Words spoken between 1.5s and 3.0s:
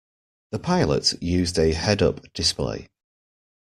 a head-up display.